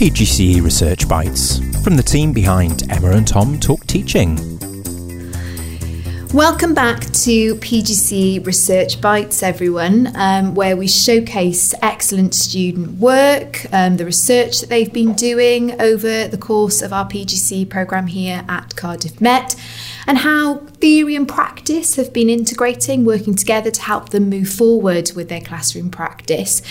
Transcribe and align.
PGCE 0.00 0.64
Research 0.64 1.06
Bites 1.06 1.58
from 1.84 1.94
the 1.94 2.02
team 2.02 2.32
behind 2.32 2.90
Emma 2.90 3.10
and 3.10 3.28
Tom 3.28 3.60
Talk 3.60 3.86
Teaching. 3.86 4.36
Welcome 6.32 6.72
back 6.72 7.00
to 7.00 7.54
PGC 7.56 8.46
Research 8.46 8.98
Bites, 9.02 9.42
everyone, 9.42 10.10
um, 10.16 10.54
where 10.54 10.74
we 10.74 10.88
showcase 10.88 11.74
excellent 11.82 12.34
student 12.34 12.98
work, 12.98 13.66
um, 13.74 13.98
the 13.98 14.06
research 14.06 14.60
that 14.60 14.70
they've 14.70 14.90
been 14.90 15.12
doing 15.12 15.78
over 15.78 16.26
the 16.28 16.38
course 16.38 16.80
of 16.80 16.94
our 16.94 17.06
PGC 17.06 17.68
programme 17.68 18.06
here 18.06 18.42
at 18.48 18.74
Cardiff 18.76 19.20
Met, 19.20 19.54
and 20.06 20.18
how 20.18 20.66
theory 20.80 21.14
and 21.14 21.28
practice 21.28 21.96
have 21.96 22.12
been 22.12 22.30
integrating, 22.30 23.04
working 23.04 23.34
together 23.34 23.70
to 23.70 23.82
help 23.82 24.10
them 24.10 24.30
move 24.30 24.48
forward 24.48 25.12
with 25.14 25.28
their 25.28 25.40
classroom 25.40 25.90
practice. 25.90 26.62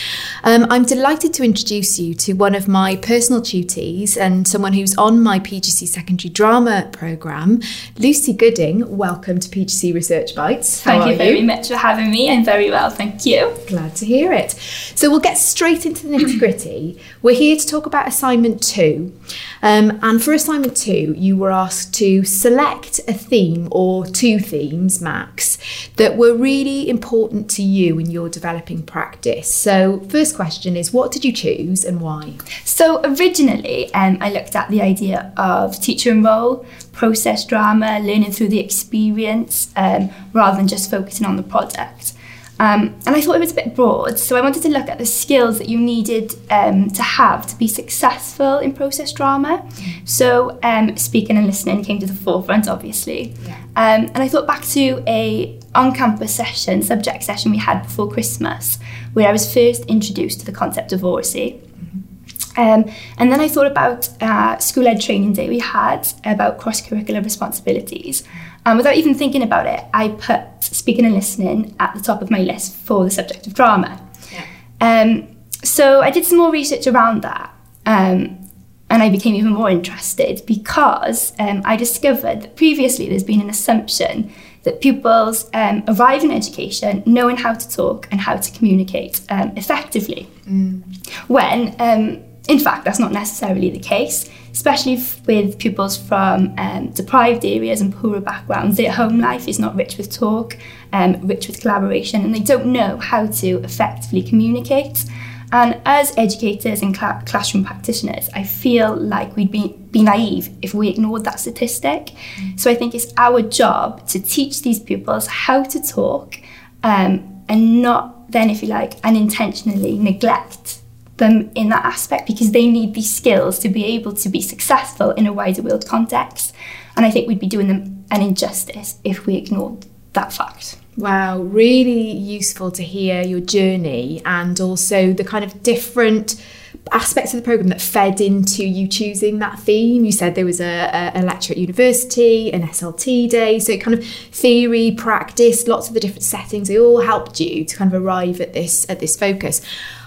Um, 0.44 0.66
I'm 0.70 0.84
delighted 0.84 1.34
to 1.36 1.44
introduce 1.44 2.00
you 2.00 2.14
to 2.16 2.34
one 2.34 2.56
of 2.56 2.68
my 2.68 2.96
personal 2.96 3.42
tutees 3.42 4.18
and 4.18 4.48
someone 4.48 4.74
who's 4.74 4.98
on 4.98 5.22
my 5.22 5.40
PGC 5.40 5.88
secondary 5.88 6.30
drama 6.30 6.90
programme, 6.92 7.62
Lucy 7.98 8.34
Gooding. 8.34 8.98
Welcome 8.98 9.40
to 9.40 9.50
PGC 9.50 9.94
Research 9.94 10.36
Bites. 10.36 10.84
How 10.84 11.00
thank 11.00 11.12
you 11.12 11.18
very 11.18 11.40
you? 11.40 11.46
much 11.46 11.68
for 11.68 11.76
having 11.76 12.10
me. 12.10 12.32
I'm 12.32 12.44
very 12.44 12.70
well, 12.70 12.90
thank 12.90 13.26
you. 13.26 13.56
Glad 13.68 13.96
to 13.98 14.06
hear 14.06 14.34
it. 14.34 14.52
So 14.96 15.10
we'll 15.10 15.20
get 15.20 15.38
straight 15.38 15.86
into 15.86 16.08
the 16.08 16.18
nitty 16.18 16.40
gritty. 16.40 17.00
We're 17.22 17.36
here 17.36 17.56
to 17.56 17.68
talk 17.68 17.86
about 17.86 18.08
assignment 18.08 18.64
two. 18.64 19.14
Um, 19.62 20.00
and 20.02 20.24
for 20.24 20.34
assignment 20.34 20.76
two, 20.76 21.14
you 21.18 21.38
were 21.38 21.52
asked 21.52 21.94
to 21.96 22.24
select 22.24 23.00
a 23.08 23.14
theme 23.30 23.68
or 23.72 24.06
two 24.06 24.40
themes, 24.40 25.02
max, 25.02 25.58
that 25.96 26.18
were 26.18 26.36
really 26.36 26.90
important 26.90 27.50
to 27.52 27.64
you 27.64 28.00
in 28.00 28.10
your 28.10 28.30
developing 28.30 28.84
practice. 28.84 29.54
So, 29.54 30.02
first 30.10 30.36
question 30.36 30.76
is 30.76 30.92
what 30.92 31.12
did 31.12 31.24
you 31.24 31.32
choose 31.32 31.86
and 31.86 32.02
why? 32.02 32.34
So, 32.66 33.02
originally, 33.04 33.94
um, 33.94 34.18
I 34.22 34.32
looked 34.32 34.56
at 34.56 34.70
the 34.70 34.82
idea 34.82 35.32
of 35.38 35.80
teacher 35.80 36.12
and 36.12 36.24
role, 36.24 36.66
process 36.92 37.46
drama, 37.46 38.00
learning 38.00 38.32
through 38.32 38.50
the 38.50 38.60
experience, 38.60 39.72
um, 39.76 40.10
rather 40.34 40.58
than 40.58 40.68
just 40.68 40.90
focusing 40.90 41.26
on 41.26 41.36
the 41.38 41.44
project. 41.44 42.14
Um, 42.60 43.00
and 43.06 43.16
I 43.16 43.22
thought 43.22 43.38
it 43.38 43.40
was 43.40 43.52
a 43.52 43.56
bit 43.56 43.74
broad, 43.74 44.20
so 44.20 44.36
I 44.36 44.42
wanted 44.42 44.64
to 44.64 44.70
look 44.70 44.90
at 44.90 44.98
the 44.98 45.06
skills 45.06 45.60
that 45.60 45.70
you 45.70 45.80
needed 45.80 46.36
um, 46.50 46.90
to 46.90 47.02
have 47.02 47.48
to 47.48 47.58
be 47.58 47.70
successful 47.70 48.58
in 48.58 48.74
process 48.74 49.14
drama. 49.14 49.66
So 50.04 50.60
um, 50.62 50.98
speaking 50.98 51.38
and 51.38 51.46
listening 51.46 51.86
came 51.86 52.00
to 52.00 52.06
the 52.06 52.14
forefront, 52.14 52.68
obviously. 52.68 53.34
Yeah. 53.46 53.56
Um, 53.78 54.12
and 54.14 54.18
I 54.18 54.28
thought 54.28 54.46
back 54.46 54.66
to 54.66 55.02
a 55.08 55.58
on-campus 55.74 56.36
session, 56.36 56.82
subject 56.82 57.24
session 57.24 57.52
we 57.52 57.60
had 57.60 57.84
before 57.84 58.10
Christmas, 58.12 58.78
where 59.14 59.30
I 59.30 59.32
was 59.32 59.54
first 59.54 59.86
introduced 59.86 60.42
to 60.42 60.46
the 60.46 60.52
concept 60.52 60.92
of 60.92 61.06
oracy. 61.06 61.62
Mm-hmm. 61.62 62.60
Um, 62.60 62.94
and 63.18 63.32
then 63.32 63.40
I 63.40 63.48
thought 63.48 63.68
about 63.68 64.10
uh, 64.22 64.58
school 64.58 64.86
ed 64.86 65.00
training 65.00 65.32
day 65.32 65.48
we 65.48 65.60
had 65.60 66.10
about 66.26 66.58
cross 66.58 66.82
curricular 66.82 67.24
responsibilities. 67.24 68.24
And 68.66 68.78
without 68.78 68.96
even 68.96 69.16
thinking 69.16 69.44
about 69.44 69.66
it, 69.66 69.86
I 69.94 70.10
put 70.10 70.62
speaking 70.90 71.06
and 71.06 71.14
listening 71.14 71.76
at 71.80 71.94
the 71.94 72.02
top 72.02 72.20
of 72.20 72.32
my 72.32 72.40
list 72.40 72.76
for 72.76 73.04
the 73.04 73.12
subject 73.12 73.46
of 73.46 73.54
drama. 73.54 74.02
Yeah. 74.32 74.46
Um, 74.82 75.28
so 75.64 76.02
I 76.02 76.10
did 76.10 76.26
some 76.26 76.40
more 76.40 76.52
research 76.52 76.88
around 76.88 77.22
that. 77.22 77.54
Um, 77.86 78.50
and 78.90 79.04
I 79.04 79.10
became 79.10 79.36
even 79.36 79.54
more 79.54 79.70
interested 79.70 80.42
because 80.48 81.34
um, 81.38 81.62
I 81.64 81.76
discovered 81.76 82.42
that 82.42 82.56
previously 82.56 83.08
there's 83.08 83.24
been 83.24 83.40
an 83.40 83.52
assumption 83.52 84.34
that 84.64 84.82
pupils 84.82 85.48
um, 85.54 85.84
arrive 85.88 86.24
in 86.24 86.32
education 86.32 87.04
knowing 87.06 87.38
how 87.38 87.54
to 87.54 87.70
talk 87.70 88.08
and 88.10 88.20
how 88.20 88.38
to 88.38 88.52
communicate 88.58 89.22
um, 89.30 89.54
effectively. 89.56 90.28
Mm. 90.48 90.82
When, 91.28 91.76
um, 91.80 92.24
in 92.48 92.58
fact, 92.58 92.84
that's 92.86 92.98
not 92.98 93.12
necessarily 93.12 93.70
the 93.70 93.80
case 93.80 94.28
especially 94.52 94.98
with 95.28 95.58
pupils 95.60 95.98
from 95.98 96.54
um, 96.58 96.90
deprived 96.90 97.46
areas 97.46 97.82
and 97.82 97.94
poorer 97.94 98.20
backgrounds. 98.20 98.78
Their 98.78 98.92
home 98.92 99.20
life 99.20 99.48
is 99.48 99.60
not 99.60 99.76
rich 99.76 99.98
with 99.98 100.12
talk, 100.12 100.58
um, 100.94 101.20
rich 101.26 101.48
with 101.48 101.62
collaboration, 101.62 102.24
and 102.24 102.34
they 102.34 102.40
don't 102.40 102.68
know 102.68 102.98
how 102.98 103.28
to 103.28 103.48
effectively 103.64 104.24
communicate. 104.24 105.06
And 105.52 105.82
as 105.86 106.16
educators 106.16 106.82
and 106.82 106.96
cl- 106.96 107.22
classroom 107.26 107.66
practitioners, 107.66 108.30
I 108.36 108.44
feel 108.44 108.96
like 108.96 109.36
we'd 109.36 109.52
be, 109.52 109.76
be 109.90 110.04
naive 110.04 110.50
if 110.62 110.74
we 110.76 110.90
ignored 110.90 111.24
that 111.24 111.40
statistic. 111.40 112.12
Mm. 112.36 112.60
So 112.60 112.70
I 112.70 112.76
think 112.76 112.94
it's 112.94 113.12
our 113.18 113.42
job 113.42 114.08
to 114.10 114.20
teach 114.20 114.62
these 114.62 114.80
pupils 114.80 115.26
how 115.26 115.64
to 115.64 115.82
talk 115.82 116.40
um, 116.84 117.44
and 117.50 117.82
not 117.82 118.32
then, 118.32 118.52
if 118.52 118.62
you 118.62 118.68
like, 118.70 118.94
unintentionally 119.04 119.98
neglect 119.98 120.82
them 121.20 121.52
in 121.56 121.70
that 121.70 121.86
aspect 121.86 122.28
because 122.28 122.52
they 122.52 122.68
need 122.68 122.94
these 122.94 123.14
skills 123.14 123.60
to 123.60 123.70
be 123.70 123.86
able 123.86 124.14
to 124.14 124.30
be 124.30 124.42
successful 124.42 125.12
in 125.12 125.28
a 125.28 125.34
wider 125.34 125.62
world 125.62 125.86
context. 125.88 126.54
And 126.98 127.06
I 127.06 127.12
think 127.12 127.28
we'd 127.28 127.40
be 127.40 127.48
doing 127.48 127.68
them 127.68 128.06
an 128.12 128.22
injustice 128.22 128.98
if 129.04 129.26
we 129.26 129.36
ignored 129.36 129.86
that 130.14 130.34
fact. 130.34 130.78
Wow, 130.98 131.40
really 131.40 132.12
useful 132.12 132.72
to 132.72 132.84
hear 132.84 133.22
your 133.22 133.40
journey 133.40 134.22
and 134.26 134.60
also 134.60 135.14
the 135.14 135.24
kind 135.24 135.46
of 135.46 135.64
different 135.64 136.44
aspects 136.92 137.34
of 137.34 137.40
the 137.40 137.46
program 137.46 137.70
that 137.70 137.82
fed 137.82 138.20
into 138.20 138.66
you 138.66 138.88
choosing 138.88 139.40
that 139.40 139.60
theme. 139.60 140.06
You 140.06 140.12
said 140.12 140.36
there 140.36 140.46
was 140.46 140.60
a, 140.60 141.12
a, 141.14 141.22
lecture 141.22 141.54
at 141.54 141.58
university, 141.58 142.52
an 142.52 142.64
SLT 142.64 143.30
day, 143.30 143.60
so 143.60 143.78
kind 143.78 143.98
of 143.98 144.06
theory, 144.06 144.92
practice, 144.92 145.68
lots 145.68 145.88
of 145.88 145.94
the 145.94 146.00
different 146.00 146.24
settings. 146.24 146.68
They 146.68 146.80
all 146.80 147.02
helped 147.02 147.40
you 147.40 147.66
to 147.66 147.76
kind 147.76 147.94
of 147.94 148.04
arrive 148.04 148.42
at 148.42 148.54
this 148.54 148.90
at 148.90 149.00
this 149.00 149.16
focus. 149.16 149.62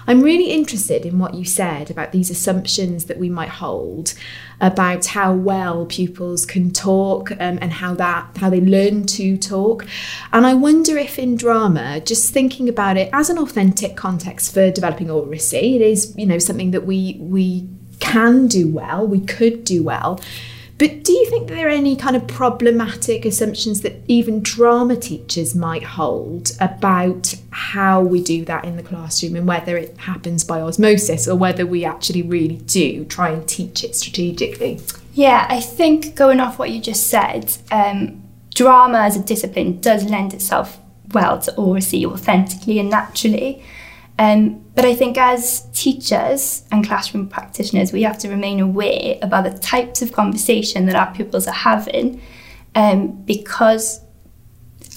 I'm 0.05 0.21
really 0.21 0.51
interested 0.51 1.05
in 1.05 1.17
what 1.17 1.33
you 1.33 1.45
said 1.45 1.89
about 1.89 2.11
these 2.11 2.29
assumptions 2.29 3.05
that 3.05 3.17
we 3.17 3.29
might 3.29 3.49
hold 3.49 4.13
about 4.59 5.07
how 5.07 5.33
well 5.33 5.85
pupils 5.85 6.45
can 6.45 6.71
talk 6.71 7.31
um, 7.31 7.59
and 7.61 7.71
how 7.73 7.93
that 7.95 8.37
how 8.37 8.49
they 8.49 8.61
learn 8.61 9.05
to 9.05 9.37
talk. 9.37 9.85
And 10.31 10.45
I 10.45 10.53
wonder 10.53 10.97
if 10.97 11.19
in 11.19 11.35
drama, 11.35 11.99
just 11.99 12.33
thinking 12.33 12.69
about 12.69 12.97
it 12.97 13.09
as 13.13 13.29
an 13.29 13.37
authentic 13.37 13.95
context 13.95 14.53
for 14.53 14.71
developing 14.71 15.09
oracy, 15.09 15.75
it 15.75 15.81
is 15.81 16.13
you 16.17 16.25
know 16.25 16.37
something 16.37 16.62
that 16.71 16.85
we 16.85 17.17
we 17.19 17.67
can 17.99 18.47
do 18.47 18.67
well, 18.67 19.05
we 19.07 19.19
could 19.21 19.63
do 19.63 19.83
well. 19.83 20.19
But 20.79 21.03
do 21.03 21.13
you 21.13 21.29
think 21.29 21.47
there 21.47 21.67
are 21.67 21.69
any 21.69 21.95
kind 21.95 22.15
of 22.15 22.27
problematic 22.27 23.25
assumptions 23.25 23.81
that 23.81 24.01
even 24.07 24.41
drama 24.41 24.95
teachers 24.95 25.53
might 25.53 25.83
hold 25.83 26.51
about 26.59 27.35
how 27.51 28.01
we 28.01 28.21
do 28.21 28.43
that 28.45 28.65
in 28.65 28.75
the 28.75 28.83
classroom 28.83 29.35
and 29.35 29.47
whether 29.47 29.77
it 29.77 29.95
happens 29.97 30.43
by 30.43 30.59
osmosis 30.59 31.27
or 31.27 31.35
whether 31.35 31.65
we 31.65 31.85
actually 31.85 32.23
really 32.23 32.57
do 32.57 33.05
try 33.05 33.29
and 33.29 33.47
teach 33.47 33.83
it 33.83 33.95
strategically? 33.95 34.79
Yeah, 35.13 35.45
I 35.47 35.61
think 35.61 36.15
going 36.15 36.39
off 36.39 36.57
what 36.57 36.71
you 36.71 36.81
just 36.81 37.07
said, 37.07 37.55
um, 37.71 38.23
drama 38.55 38.99
as 38.99 39.15
a 39.15 39.23
discipline 39.23 39.79
does 39.79 40.03
lend 40.03 40.33
itself 40.33 40.79
well 41.13 41.39
to 41.39 41.55
oracy 41.55 42.05
authentically 42.05 42.79
and 42.79 42.89
naturally. 42.89 43.63
Um, 44.17 44.62
but 44.75 44.85
I 44.85 44.95
think 44.95 45.17
as 45.17 45.67
teachers 45.73 46.63
and 46.71 46.85
classroom 46.85 47.27
practitioners, 47.27 47.93
we 47.93 48.03
have 48.03 48.17
to 48.19 48.29
remain 48.29 48.59
aware 48.59 49.19
about 49.21 49.43
the 49.43 49.57
types 49.57 50.01
of 50.01 50.11
conversation 50.11 50.87
that 50.87 50.95
our 50.95 51.13
pupils 51.13 51.47
are 51.47 51.53
having 51.53 52.21
um, 52.75 53.11
because 53.23 54.01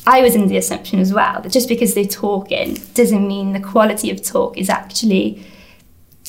I 0.06 0.22
was 0.22 0.34
in 0.34 0.46
the 0.46 0.56
assumption 0.56 0.98
as 1.00 1.12
well 1.12 1.42
that 1.42 1.52
just 1.52 1.68
because 1.68 1.94
they're 1.94 2.04
talking 2.04 2.74
doesn't 2.94 3.26
mean 3.26 3.52
the 3.52 3.60
quality 3.60 4.10
of 4.10 4.22
talk 4.22 4.56
is 4.56 4.70
actually 4.70 5.44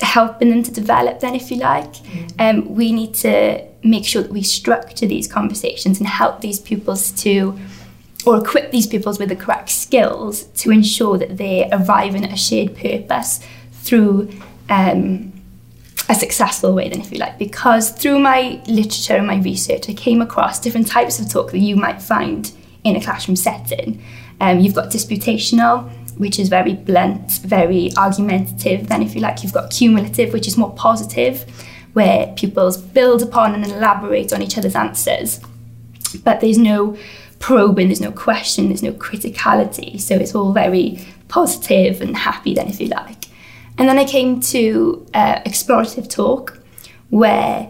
helping 0.01 0.49
them 0.49 0.63
to 0.63 0.71
develop 0.71 1.19
then 1.19 1.35
if 1.35 1.49
you 1.49 1.57
like 1.57 1.93
mm. 1.93 2.31
um, 2.39 2.75
we 2.75 2.91
need 2.91 3.13
to 3.15 3.65
make 3.83 4.05
sure 4.05 4.21
that 4.21 4.31
we 4.31 4.43
structure 4.43 5.05
these 5.05 5.27
conversations 5.27 5.99
and 5.99 6.07
help 6.07 6.41
these 6.41 6.59
pupils 6.59 7.11
to 7.11 7.57
or 8.27 8.37
equip 8.37 8.71
these 8.71 8.85
pupils 8.85 9.19
with 9.19 9.29
the 9.29 9.35
correct 9.35 9.69
skills 9.69 10.43
to 10.47 10.69
ensure 10.69 11.17
that 11.17 11.37
they 11.37 11.69
arrive 11.71 12.13
in 12.13 12.25
a 12.25 12.35
shared 12.35 12.75
purpose 12.75 13.39
through 13.71 14.29
um, 14.69 15.31
a 16.09 16.15
successful 16.15 16.73
way, 16.73 16.89
then, 16.89 16.99
if 16.99 17.09
you 17.09 17.19
like. 17.19 17.39
Because 17.39 17.89
through 17.89 18.19
my 18.19 18.61
literature 18.67 19.15
and 19.15 19.25
my 19.25 19.37
research, 19.37 19.89
I 19.89 19.93
came 19.93 20.21
across 20.21 20.59
different 20.59 20.87
types 20.87 21.19
of 21.19 21.29
talk 21.29 21.51
that 21.51 21.59
you 21.59 21.77
might 21.77 22.01
find 22.01 22.51
in 22.83 22.97
a 22.97 23.01
classroom 23.01 23.37
setting. 23.37 24.03
Um, 24.41 24.59
you've 24.59 24.75
got 24.75 24.91
disputational, 24.91 25.89
which 26.17 26.37
is 26.37 26.49
very 26.49 26.73
blunt, 26.73 27.31
very 27.43 27.91
argumentative. 27.95 28.89
Then, 28.89 29.03
if 29.03 29.15
you 29.15 29.21
like, 29.21 29.41
you've 29.41 29.53
got 29.53 29.71
cumulative, 29.71 30.33
which 30.33 30.49
is 30.49 30.57
more 30.57 30.73
positive, 30.73 31.45
where 31.93 32.33
pupils 32.35 32.77
build 32.77 33.21
upon 33.21 33.55
and 33.55 33.65
elaborate 33.65 34.33
on 34.33 34.41
each 34.41 34.57
other's 34.57 34.75
answers. 34.75 35.39
But 36.25 36.41
there's 36.41 36.57
no 36.57 36.97
probing, 37.39 37.87
there's 37.87 38.01
no 38.01 38.11
question, 38.11 38.67
there's 38.67 38.83
no 38.83 38.93
criticality. 38.93 39.99
So 39.99 40.15
it's 40.15 40.35
all 40.35 40.53
very 40.53 41.05
positive 41.27 42.01
and 42.01 42.15
happy, 42.15 42.53
then, 42.53 42.67
if 42.67 42.79
you 42.79 42.87
like. 42.87 43.25
And 43.77 43.87
then 43.87 43.99
I 43.99 44.05
came 44.05 44.39
to 44.41 45.05
uh, 45.13 45.39
explorative 45.43 46.09
talk, 46.09 46.59
where 47.09 47.69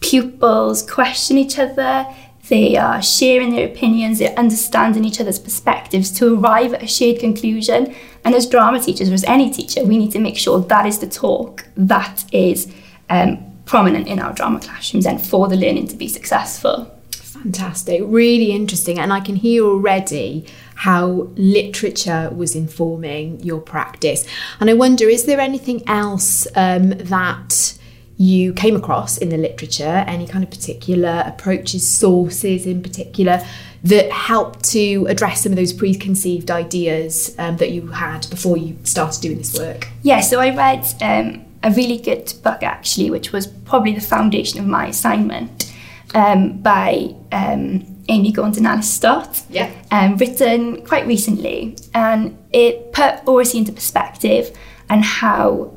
pupils 0.00 0.82
question 0.82 1.38
each 1.38 1.58
other, 1.58 2.06
they 2.48 2.76
are 2.76 3.00
sharing 3.00 3.50
their 3.50 3.66
opinions, 3.66 4.18
they're 4.18 4.38
understanding 4.38 5.04
each 5.04 5.20
other's 5.20 5.38
perspectives 5.38 6.10
to 6.10 6.34
arrive 6.34 6.74
at 6.74 6.82
a 6.82 6.86
shared 6.86 7.20
conclusion. 7.20 7.94
And 8.24 8.34
as 8.34 8.48
drama 8.48 8.80
teachers, 8.80 9.10
or 9.10 9.14
as 9.14 9.24
any 9.24 9.50
teacher, 9.50 9.84
we 9.84 9.98
need 9.98 10.12
to 10.12 10.18
make 10.18 10.36
sure 10.36 10.60
that 10.60 10.86
is 10.86 10.98
the 10.98 11.08
talk 11.08 11.66
that 11.76 12.24
is 12.32 12.72
um, 13.10 13.38
prominent 13.64 14.08
in 14.08 14.18
our 14.18 14.32
drama 14.32 14.58
classrooms 14.58 15.06
and 15.06 15.24
for 15.24 15.48
the 15.48 15.56
learning 15.56 15.86
to 15.88 15.96
be 15.96 16.08
successful. 16.08 16.90
Fantastic, 17.32 18.02
really 18.04 18.52
interesting. 18.52 18.98
And 18.98 19.12
I 19.12 19.20
can 19.20 19.36
hear 19.36 19.64
already 19.64 20.46
how 20.74 21.28
literature 21.34 22.30
was 22.30 22.54
informing 22.54 23.40
your 23.40 23.60
practice. 23.60 24.26
And 24.60 24.68
I 24.68 24.74
wonder, 24.74 25.08
is 25.08 25.24
there 25.24 25.40
anything 25.40 25.82
else 25.88 26.46
um, 26.54 26.90
that 26.90 27.78
you 28.18 28.52
came 28.52 28.76
across 28.76 29.16
in 29.16 29.30
the 29.30 29.38
literature, 29.38 30.04
any 30.06 30.26
kind 30.26 30.44
of 30.44 30.50
particular 30.50 31.22
approaches, 31.26 31.88
sources 31.88 32.66
in 32.66 32.82
particular, 32.82 33.42
that 33.82 34.12
helped 34.12 34.62
to 34.64 35.06
address 35.08 35.42
some 35.42 35.52
of 35.52 35.56
those 35.56 35.72
preconceived 35.72 36.50
ideas 36.50 37.34
um, 37.38 37.56
that 37.56 37.72
you 37.72 37.86
had 37.88 38.28
before 38.28 38.58
you 38.58 38.76
started 38.84 39.22
doing 39.22 39.38
this 39.38 39.58
work? 39.58 39.88
Yeah, 40.02 40.20
so 40.20 40.38
I 40.38 40.54
read 40.54 40.86
um, 41.00 41.44
a 41.62 41.70
really 41.70 41.98
good 41.98 42.32
book 42.42 42.62
actually, 42.62 43.10
which 43.10 43.32
was 43.32 43.46
probably 43.46 43.94
the 43.94 44.02
foundation 44.02 44.60
of 44.60 44.66
my 44.66 44.88
assignment 44.88 45.71
um, 46.14 46.58
by 46.58 47.14
um, 47.32 47.84
Amy 48.08 48.32
Gaunt 48.32 48.56
and 48.56 48.66
Alice 48.66 48.90
Stott, 48.90 49.42
Yeah. 49.48 49.70
um, 49.90 50.16
written 50.16 50.84
quite 50.84 51.06
recently. 51.06 51.76
And 51.94 52.36
it 52.52 52.92
put 52.92 53.26
oracy 53.26 53.58
into 53.58 53.72
perspective 53.72 54.56
and 54.88 55.04
how 55.04 55.72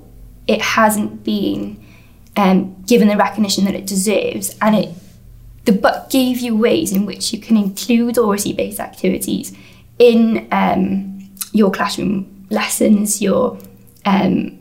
it 0.47 0.61
hasn't 0.61 1.23
been 1.23 1.83
um, 2.35 2.75
given 2.85 3.07
the 3.07 3.17
recognition 3.17 3.65
that 3.65 3.75
it 3.75 3.85
deserves. 3.87 4.55
And 4.61 4.75
it 4.75 4.89
the 5.65 5.71
book 5.71 6.09
gave 6.11 6.39
you 6.39 6.55
ways 6.55 6.91
in 6.91 7.07
which 7.07 7.33
you 7.33 7.39
can 7.39 7.57
include 7.57 8.19
oracy-based 8.19 8.79
activities 8.79 9.51
in 9.97 10.47
um, 10.51 11.27
your 11.53 11.71
classroom 11.71 12.45
lessons, 12.51 13.19
your 13.19 13.57
um, 14.05 14.59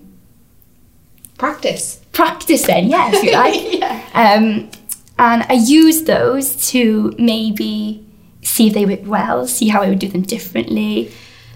Practice. 1.36 2.00
practice 2.12 2.62
then, 2.66 2.88
yeah, 2.88 3.10
if 3.12 3.22
you 3.22 3.32
like. 3.32 4.14
um, 4.14 4.70
and 5.18 5.44
I 5.48 5.54
used 5.54 6.06
those 6.06 6.68
to 6.70 7.14
maybe 7.18 8.04
see 8.42 8.68
if 8.68 8.74
they 8.74 8.84
worked 8.84 9.06
well, 9.06 9.46
see 9.46 9.68
how 9.68 9.82
I 9.82 9.88
would 9.88 9.98
do 9.98 10.08
them 10.08 10.22
differently. 10.22 11.12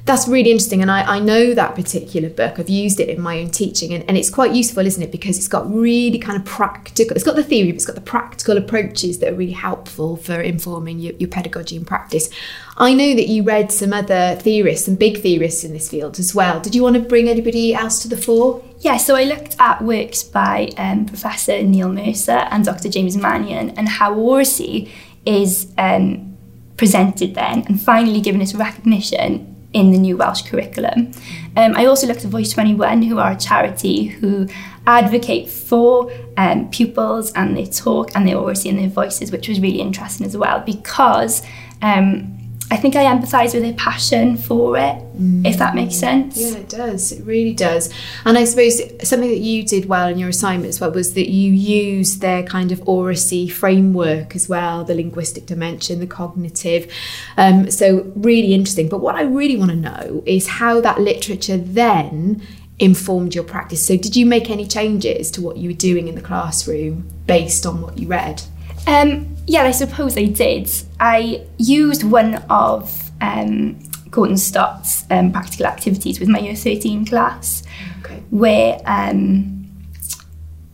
That's 0.08 0.26
really 0.26 0.50
interesting. 0.50 0.80
And 0.80 0.90
I, 0.90 1.16
I 1.16 1.18
know 1.18 1.52
that 1.52 1.74
particular 1.74 2.30
book. 2.30 2.58
I've 2.58 2.70
used 2.70 2.98
it 2.98 3.10
in 3.10 3.20
my 3.20 3.40
own 3.40 3.50
teaching. 3.50 3.92
And, 3.92 4.02
and 4.08 4.16
it's 4.16 4.30
quite 4.30 4.54
useful, 4.54 4.86
isn't 4.86 5.02
it? 5.02 5.12
Because 5.12 5.36
it's 5.36 5.48
got 5.48 5.70
really 5.70 6.18
kind 6.18 6.38
of 6.38 6.46
practical, 6.46 7.14
it's 7.14 7.26
got 7.26 7.36
the 7.36 7.44
theory, 7.44 7.72
but 7.72 7.74
it's 7.74 7.84
got 7.84 7.94
the 7.94 8.00
practical 8.00 8.56
approaches 8.56 9.18
that 9.18 9.34
are 9.34 9.36
really 9.36 9.52
helpful 9.52 10.16
for 10.16 10.40
informing 10.40 10.98
your, 10.98 11.12
your 11.16 11.28
pedagogy 11.28 11.76
and 11.76 11.86
practice. 11.86 12.30
I 12.78 12.94
know 12.94 13.14
that 13.16 13.28
you 13.28 13.42
read 13.42 13.70
some 13.70 13.92
other 13.92 14.34
theorists, 14.36 14.86
some 14.86 14.94
big 14.94 15.20
theorists 15.20 15.62
in 15.62 15.74
this 15.74 15.90
field 15.90 16.18
as 16.18 16.34
well. 16.34 16.58
Did 16.58 16.74
you 16.74 16.82
want 16.82 16.94
to 16.96 17.02
bring 17.02 17.28
anybody 17.28 17.74
else 17.74 18.00
to 18.00 18.08
the 18.08 18.16
fore? 18.16 18.64
Yeah, 18.78 18.96
so 18.96 19.14
I 19.14 19.24
looked 19.24 19.56
at 19.58 19.82
works 19.82 20.22
by 20.22 20.70
um, 20.78 21.04
Professor 21.04 21.62
Neil 21.62 21.92
Mercer 21.92 22.48
and 22.50 22.64
Dr. 22.64 22.88
James 22.88 23.18
Mannion 23.18 23.76
and 23.76 23.86
how 23.86 24.14
oracy 24.14 24.90
is 25.26 25.70
um, 25.76 26.38
presented 26.78 27.34
then 27.34 27.64
and 27.66 27.78
finally 27.78 28.22
given 28.22 28.40
its 28.40 28.54
recognition 28.54 29.56
in 29.72 29.90
the 29.90 29.98
new 29.98 30.16
Welsh 30.16 30.42
curriculum. 30.42 31.12
Um, 31.56 31.74
I 31.76 31.86
also 31.86 32.06
looked 32.06 32.24
at 32.24 32.30
Voice 32.30 32.52
21, 32.52 33.02
who 33.02 33.18
are 33.18 33.32
a 33.32 33.36
charity 33.36 34.06
who 34.06 34.48
advocate 34.86 35.48
for 35.50 36.10
um, 36.36 36.70
pupils 36.70 37.32
and 37.32 37.56
their 37.56 37.66
talk 37.66 38.14
and 38.14 38.26
their 38.26 38.38
oracy 38.38 38.68
and 38.68 38.78
their 38.78 38.88
voices, 38.88 39.30
which 39.30 39.48
was 39.48 39.60
really 39.60 39.80
interesting 39.80 40.24
as 40.24 40.36
well 40.36 40.60
because 40.60 41.42
um, 41.82 42.37
I 42.70 42.76
think 42.76 42.96
I 42.96 43.04
empathise 43.04 43.54
with 43.54 43.62
their 43.62 43.72
passion 43.72 44.36
for 44.36 44.76
it, 44.76 45.02
if 45.44 45.56
that 45.56 45.74
makes 45.74 45.94
sense. 45.94 46.36
Yeah, 46.38 46.58
it 46.58 46.68
does. 46.68 47.12
It 47.12 47.24
really 47.24 47.54
does. 47.54 47.92
And 48.26 48.36
I 48.36 48.44
suppose 48.44 48.80
something 49.08 49.30
that 49.30 49.38
you 49.38 49.64
did 49.64 49.86
well 49.86 50.08
in 50.08 50.18
your 50.18 50.28
assignment 50.28 50.68
as 50.68 50.78
well 50.78 50.90
was 50.90 51.14
that 51.14 51.30
you 51.30 51.50
used 51.50 52.20
their 52.20 52.42
kind 52.42 52.70
of 52.70 52.86
oracy 52.86 53.48
framework 53.48 54.36
as 54.36 54.50
well, 54.50 54.84
the 54.84 54.94
linguistic 54.94 55.46
dimension, 55.46 56.00
the 56.00 56.06
cognitive. 56.06 56.92
Um, 57.38 57.70
so 57.70 58.12
really 58.14 58.52
interesting. 58.52 58.90
But 58.90 58.98
what 58.98 59.14
I 59.14 59.22
really 59.22 59.56
want 59.56 59.70
to 59.70 59.76
know 59.76 60.22
is 60.26 60.46
how 60.46 60.82
that 60.82 61.00
literature 61.00 61.56
then 61.56 62.46
informed 62.78 63.34
your 63.34 63.44
practice. 63.44 63.84
So 63.86 63.96
did 63.96 64.14
you 64.14 64.26
make 64.26 64.50
any 64.50 64.66
changes 64.66 65.30
to 65.32 65.40
what 65.40 65.56
you 65.56 65.70
were 65.70 65.76
doing 65.76 66.06
in 66.06 66.16
the 66.16 66.20
classroom 66.20 67.08
based 67.26 67.64
on 67.64 67.80
what 67.80 67.98
you 67.98 68.08
read? 68.08 68.42
Um, 68.86 69.37
yeah, 69.48 69.62
I 69.62 69.70
suppose 69.72 70.16
I 70.18 70.26
did. 70.26 70.70
I 71.00 71.42
used 71.56 72.04
one 72.04 72.34
of 72.50 73.10
um, 73.20 73.78
Gaunt 74.10 74.30
and 74.30 74.40
Stott's 74.40 75.04
um, 75.10 75.32
practical 75.32 75.66
activities 75.66 76.20
with 76.20 76.28
my 76.28 76.38
year 76.38 76.54
13 76.54 77.06
class, 77.06 77.62
Okay. 78.00 78.22
where 78.30 78.78
um, 78.84 79.66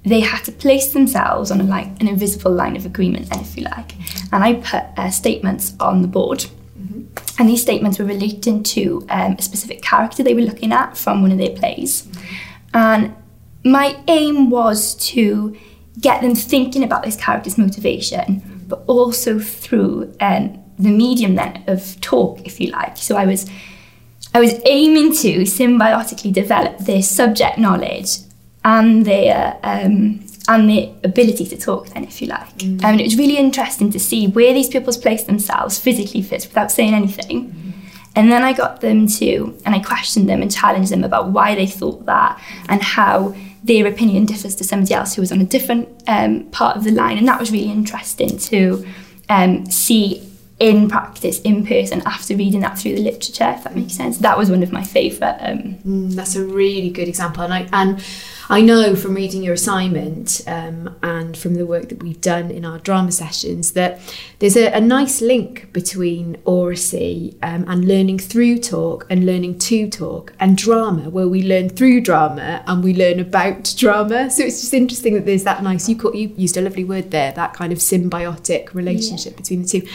they 0.04 0.20
had 0.20 0.42
to 0.44 0.52
place 0.52 0.92
themselves 0.92 1.50
on 1.50 1.60
a 1.60 1.64
line, 1.64 1.96
an 2.00 2.08
invisible 2.08 2.52
line 2.52 2.76
of 2.76 2.84
agreement, 2.84 3.28
if 3.36 3.56
you 3.56 3.62
like. 3.64 3.92
And 4.32 4.42
I 4.44 4.54
put 4.54 4.82
uh, 4.98 5.10
statements 5.10 5.74
on 5.80 6.02
the 6.02 6.08
board. 6.08 6.44
And 7.38 7.48
these 7.48 7.62
statements 7.62 7.98
were 7.98 8.04
relating 8.04 8.62
to 8.64 9.04
um, 9.08 9.36
a 9.38 9.42
specific 9.42 9.82
character 9.82 10.22
they 10.22 10.34
were 10.34 10.42
looking 10.42 10.72
at 10.72 10.96
from 10.96 11.22
one 11.22 11.32
of 11.32 11.38
their 11.38 11.50
plays. 11.50 12.06
And 12.72 13.14
my 13.64 13.96
aim 14.08 14.50
was 14.50 14.94
to 15.12 15.56
get 16.00 16.22
them 16.22 16.34
thinking 16.34 16.82
about 16.84 17.02
this 17.04 17.16
character's 17.16 17.56
motivation, 17.56 18.53
but 18.68 18.82
also 18.86 19.38
through 19.38 20.14
um, 20.20 20.62
the 20.78 20.90
medium 20.90 21.34
then 21.34 21.64
of 21.66 22.00
talk, 22.00 22.40
if 22.44 22.60
you 22.60 22.70
like. 22.70 22.96
So 22.96 23.16
I 23.16 23.26
was, 23.26 23.48
I 24.34 24.40
was 24.40 24.60
aiming 24.66 25.12
to 25.16 25.42
symbiotically 25.42 26.32
develop 26.32 26.78
their 26.78 27.02
subject 27.02 27.58
knowledge 27.58 28.18
and 28.64 29.04
their 29.04 29.58
um, 29.62 30.24
and 30.46 30.68
their 30.68 30.94
ability 31.04 31.46
to 31.46 31.56
talk, 31.56 31.88
then, 31.88 32.04
if 32.04 32.20
you 32.20 32.28
like. 32.28 32.62
Um, 32.62 32.80
and 32.84 33.00
it 33.00 33.04
was 33.04 33.16
really 33.16 33.38
interesting 33.38 33.90
to 33.90 33.98
see 33.98 34.28
where 34.28 34.52
these 34.52 34.68
pupils 34.68 34.98
placed 34.98 35.26
themselves 35.26 35.78
physically 35.78 36.22
fit 36.22 36.46
without 36.46 36.70
saying 36.70 36.92
anything. 36.92 37.74
And 38.16 38.30
then 38.30 38.42
I 38.42 38.52
got 38.52 38.80
them 38.80 39.06
to, 39.08 39.58
and 39.64 39.74
I 39.74 39.80
questioned 39.80 40.28
them 40.28 40.42
and 40.42 40.52
challenged 40.52 40.92
them 40.92 41.02
about 41.02 41.30
why 41.30 41.54
they 41.54 41.66
thought 41.66 42.04
that 42.06 42.40
and 42.68 42.82
how 42.82 43.34
their 43.64 43.86
opinion 43.86 44.26
differs 44.26 44.54
to 44.54 44.64
somebody 44.64 44.92
else 44.94 45.14
who 45.14 45.22
was 45.22 45.32
on 45.32 45.40
a 45.40 45.44
different 45.44 45.88
um, 46.06 46.44
part 46.50 46.76
of 46.76 46.84
the 46.84 46.90
line. 46.90 47.16
And 47.16 47.26
that 47.26 47.40
was 47.40 47.50
really 47.50 47.70
interesting 47.70 48.36
to 48.38 48.86
um, 49.30 49.64
see 49.66 50.22
in 50.60 50.88
practice, 50.88 51.40
in 51.40 51.66
person, 51.66 52.02
after 52.06 52.36
reading 52.36 52.60
that 52.60 52.78
through 52.78 52.94
the 52.94 53.02
literature, 53.02 53.54
if 53.56 53.64
that 53.64 53.74
makes 53.74 53.94
sense. 53.94 54.18
That 54.18 54.38
was 54.38 54.50
one 54.50 54.62
of 54.62 54.72
my 54.72 54.82
favourite. 54.82 55.38
Um, 55.40 55.74
Mm, 55.84 56.14
that's 56.14 56.34
a 56.34 56.44
really 56.44 56.88
good 56.90 57.08
example, 57.08 57.42
and 57.42 57.52
I 57.52 57.68
and 57.72 58.02
I 58.48 58.60
know 58.60 58.94
from 58.94 59.14
reading 59.14 59.42
your 59.42 59.54
assignment 59.54 60.42
um, 60.46 60.94
and 61.02 61.36
from 61.36 61.54
the 61.54 61.66
work 61.66 61.88
that 61.88 62.02
we've 62.02 62.20
done 62.20 62.50
in 62.50 62.64
our 62.64 62.78
drama 62.78 63.12
sessions 63.12 63.72
that 63.72 64.00
there's 64.38 64.56
a, 64.56 64.70
a 64.72 64.80
nice 64.80 65.20
link 65.22 65.72
between 65.72 66.36
oracy 66.44 67.36
um, 67.42 67.64
and 67.68 67.86
learning 67.86 68.18
through 68.18 68.58
talk 68.58 69.06
and 69.08 69.24
learning 69.24 69.58
to 69.60 69.88
talk 69.88 70.34
and 70.40 70.56
drama, 70.56 71.10
where 71.10 71.28
we 71.28 71.42
learn 71.42 71.68
through 71.70 72.00
drama 72.00 72.62
and 72.66 72.84
we 72.84 72.94
learn 72.94 73.18
about 73.18 73.74
drama. 73.76 74.30
So 74.30 74.42
it's 74.42 74.60
just 74.60 74.74
interesting 74.74 75.14
that 75.14 75.26
there's 75.26 75.44
that 75.44 75.62
nice. 75.62 75.88
You 75.88 75.96
caught, 75.96 76.14
you 76.14 76.32
used 76.36 76.56
a 76.56 76.60
lovely 76.60 76.84
word 76.84 77.10
there, 77.10 77.32
that 77.32 77.54
kind 77.54 77.72
of 77.72 77.78
symbiotic 77.78 78.74
relationship 78.74 79.36
between 79.36 79.62
the 79.62 79.68
two. 79.68 79.88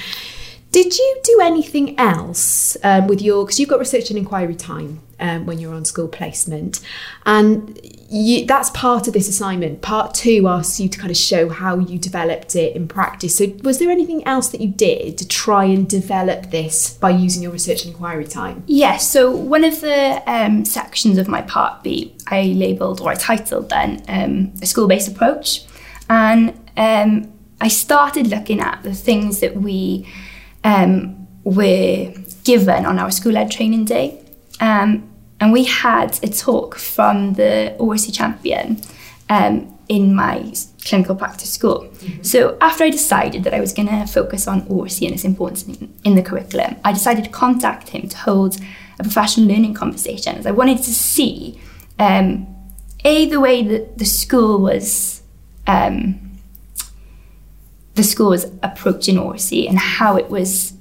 Did 0.72 0.96
you 0.98 1.20
do 1.24 1.40
anything 1.42 2.00
else 2.00 2.78
um, 2.84 3.08
with 3.08 3.22
your? 3.22 3.44
Because 3.44 3.60
you've 3.60 3.70
got 3.70 3.80
research 3.80 4.12
and 4.12 4.20
inquiry 4.20 4.56
time 4.56 5.02
um, 5.20 5.48
when 5.48 5.58
you're 5.58 5.74
on 5.74 5.84
school 5.84 6.08
placement, 6.08 6.80
and 7.26 7.80
you, 8.08 8.46
that's 8.46 8.70
part 8.70 9.08
of 9.08 9.14
this 9.14 9.28
assignment. 9.28 9.82
Part 9.82 10.14
two 10.14 10.48
asks 10.48 10.80
you 10.80 10.88
to 10.88 11.00
kind 11.00 11.10
of 11.10 11.18
show 11.18 11.50
how 11.50 11.80
you 11.80 11.98
developed 11.98 12.56
it 12.56 12.76
in 12.76 12.88
practice. 12.88 13.38
So, 13.38 13.48
was 13.64 13.80
there 13.80 13.90
anything 13.90 14.24
else 14.28 14.50
that 14.50 14.62
you 14.62 14.68
did 14.68 15.18
to 15.18 15.28
try 15.28 15.66
and 15.66 15.90
develop 15.90 16.52
this 16.52 16.94
by 16.94 17.10
using 17.10 17.42
your 17.42 17.52
research 17.52 17.86
and 17.86 17.94
inquiry 17.94 18.28
time? 18.28 18.64
Yes, 18.68 19.10
so 19.10 19.32
one 19.32 19.64
of 19.64 19.82
the 19.82 20.22
um, 20.28 20.66
sections 20.66 21.18
of 21.18 21.28
my 21.28 21.42
part 21.42 21.82
B, 21.82 22.16
I 22.28 22.44
labelled 22.56 23.02
or 23.02 23.10
I 23.10 23.16
titled 23.16 23.70
then 23.70 24.04
um, 24.08 24.54
a 24.62 24.68
school 24.68 24.88
based 24.88 25.08
approach. 25.08 25.66
And 26.12 26.50
um, 26.78 27.32
I 27.62 27.68
started 27.68 28.28
looking 28.28 28.60
at 28.60 28.84
the 28.84 28.94
things 28.94 29.40
that 29.42 29.56
we 29.56 30.08
um, 30.64 31.28
were 31.44 32.14
given 32.44 32.86
on 32.86 33.00
our 33.00 33.12
school 33.12 33.38
ed 33.38 33.52
training 33.52 33.86
day. 33.86 34.24
Um, 34.60 35.10
and 35.40 35.54
we 35.54 35.64
had 35.64 36.20
a 36.22 36.28
talk 36.28 36.76
from 36.76 37.34
the 37.34 37.76
oracy 37.78 38.12
champion 38.12 38.82
um, 39.30 39.78
in 39.88 40.14
my 40.14 40.54
clinical 40.84 41.16
practice 41.16 41.52
school. 41.52 41.90
So 42.22 42.58
after 42.62 42.84
I 42.84 42.90
decided 42.90 43.44
that 43.44 43.54
I 43.54 43.60
was 43.60 43.74
going 43.74 43.88
to 43.88 44.06
focus 44.06 44.48
on 44.48 44.68
oracy 44.68 45.06
and 45.06 45.16
its 45.16 45.24
importance 45.24 45.66
in, 45.66 45.94
in 46.04 46.16
the 46.16 46.22
curriculum, 46.22 46.76
I 46.84 46.92
decided 46.92 47.24
to 47.24 47.30
contact 47.30 47.90
him 47.90 48.10
to 48.10 48.18
hold 48.18 48.58
a 49.00 49.04
professional 49.04 49.48
learning 49.48 49.76
conversation 49.76 50.36
as 50.36 50.46
I 50.46 50.52
wanted 50.52 50.78
to 50.80 50.94
see 50.94 51.60
um, 52.00 52.48
a 53.06 53.30
the 53.30 53.40
way 53.40 53.64
that 53.64 53.98
the 53.98 54.06
school 54.06 54.60
was 54.60 55.22
um, 55.68 56.29
the 58.00 58.04
school 58.04 58.30
was 58.30 58.46
approaching 58.64 59.18
oracy 59.18 59.68
and 59.68 59.78
how 59.78 60.16
it 60.16 60.30
was 60.30 60.74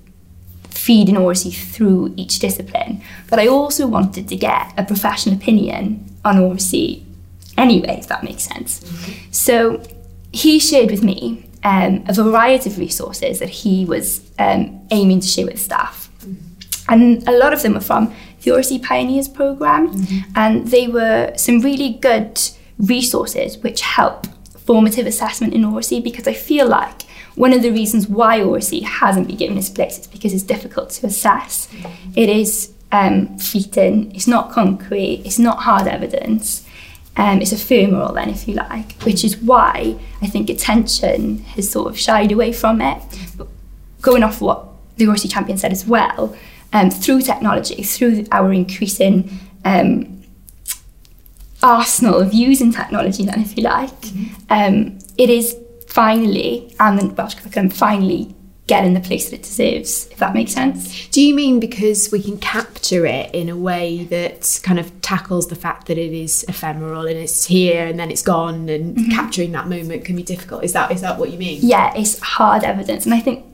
feeding 0.70 1.16
oracy 1.16 1.50
through 1.50 2.14
each 2.16 2.38
discipline. 2.38 3.02
But 3.28 3.38
I 3.40 3.48
also 3.48 3.86
wanted 3.86 4.28
to 4.28 4.36
get 4.36 4.72
a 4.78 4.84
professional 4.84 5.34
opinion 5.34 5.82
on 6.24 6.38
oracy 6.38 7.04
anyway, 7.56 7.96
if 7.98 8.06
that 8.06 8.22
makes 8.22 8.44
sense. 8.44 8.70
So 9.32 9.82
he 10.32 10.60
shared 10.60 10.90
with 10.90 11.02
me 11.02 11.44
um, 11.64 12.04
a 12.06 12.14
variety 12.14 12.70
of 12.70 12.78
resources 12.78 13.40
that 13.40 13.48
he 13.48 13.84
was 13.84 14.30
um, 14.38 14.86
aiming 14.92 15.20
to 15.20 15.26
share 15.26 15.46
with 15.46 15.60
staff. 15.60 16.08
And 16.88 17.26
a 17.28 17.32
lot 17.36 17.52
of 17.52 17.62
them 17.62 17.74
were 17.74 17.80
from 17.80 18.14
the 18.42 18.52
Oracy 18.52 18.78
Pioneers 18.78 19.28
program, 19.28 19.92
mm-hmm. 19.92 20.30
and 20.36 20.68
they 20.68 20.86
were 20.86 21.32
some 21.36 21.60
really 21.60 21.94
good 21.94 22.40
resources 22.78 23.58
which 23.58 23.80
help 23.80 24.26
formative 24.68 25.06
assessment 25.06 25.52
in 25.54 25.64
Oracy 25.64 25.98
because 26.00 26.28
I 26.28 26.34
feel 26.34 26.68
like 26.68 27.07
one 27.38 27.52
of 27.52 27.62
the 27.62 27.70
reasons 27.70 28.08
why 28.08 28.42
Oracy 28.42 28.80
hasn't 28.80 29.28
been 29.28 29.36
given 29.36 29.56
its 29.56 29.68
place 29.68 29.98
is 30.00 30.06
because 30.08 30.34
it's 30.34 30.42
difficult 30.42 30.90
to 30.90 31.06
assess. 31.06 31.68
Mm-hmm. 31.68 32.12
It 32.16 32.28
is 32.28 32.72
um, 32.90 33.38
fleeting, 33.38 34.14
it's 34.14 34.26
not 34.26 34.50
concrete, 34.50 35.22
it's 35.24 35.38
not 35.38 35.58
hard 35.60 35.86
evidence. 35.86 36.66
Um, 37.16 37.40
it's 37.40 37.52
ephemeral 37.52 38.12
then, 38.12 38.28
if 38.28 38.46
you 38.46 38.54
like, 38.54 38.92
which 39.02 39.24
is 39.24 39.36
why 39.38 39.98
I 40.22 40.26
think 40.26 40.48
attention 40.50 41.38
has 41.54 41.68
sort 41.70 41.88
of 41.88 41.98
shied 41.98 42.30
away 42.30 42.52
from 42.52 42.80
it. 42.80 43.02
But 43.36 43.48
going 44.00 44.22
off 44.22 44.40
what 44.40 44.66
the 44.96 45.06
Oracy 45.06 45.28
champion 45.28 45.58
said 45.58 45.72
as 45.72 45.84
well, 45.84 46.36
um, 46.72 46.90
through 46.90 47.22
technology, 47.22 47.82
through 47.82 48.26
our 48.30 48.52
increasing 48.52 49.30
um, 49.64 50.22
arsenal 51.62 52.20
of 52.20 52.32
using 52.32 52.72
technology, 52.72 53.24
then, 53.24 53.40
if 53.40 53.56
you 53.56 53.64
like, 53.64 54.00
mm-hmm. 54.00 54.34
um, 54.50 54.98
it 55.16 55.28
is 55.28 55.56
finally, 55.88 56.74
and 56.78 56.98
the 56.98 57.06
Welsh 57.08 57.34
curriculum 57.34 57.70
finally 57.70 58.34
get 58.68 58.84
in 58.84 58.92
the 58.92 59.00
place 59.00 59.30
that 59.30 59.36
it 59.36 59.42
deserves, 59.42 60.06
if 60.10 60.18
that 60.18 60.34
makes 60.34 60.52
sense. 60.52 61.08
Do 61.08 61.22
you 61.22 61.34
mean 61.34 61.58
because 61.58 62.12
we 62.12 62.22
can 62.22 62.38
capture 62.38 63.06
it 63.06 63.34
in 63.34 63.48
a 63.48 63.56
way 63.56 64.04
that 64.04 64.60
kind 64.62 64.78
of 64.78 65.00
tackles 65.00 65.48
the 65.48 65.56
fact 65.56 65.86
that 65.86 65.96
it 65.96 66.12
is 66.12 66.44
ephemeral 66.48 67.06
and 67.06 67.16
it's 67.16 67.46
here 67.46 67.86
and 67.86 67.98
then 67.98 68.10
it's 68.10 68.22
gone 68.22 68.68
and 68.68 68.94
mm-hmm. 68.94 69.10
capturing 69.10 69.52
that 69.52 69.68
moment 69.68 70.04
can 70.04 70.16
be 70.16 70.22
difficult? 70.22 70.64
Is 70.64 70.74
that 70.74 70.92
is 70.92 71.00
that 71.00 71.18
what 71.18 71.30
you 71.30 71.38
mean? 71.38 71.60
Yeah, 71.62 71.94
it's 71.96 72.20
hard 72.20 72.62
evidence. 72.62 73.06
And 73.06 73.14
I 73.14 73.20
think 73.20 73.46